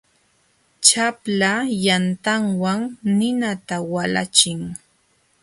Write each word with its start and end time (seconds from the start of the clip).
Chapla 0.87 1.51
yantawan 1.85 2.79
ninata 3.17 3.75
walachiy. 3.93 4.61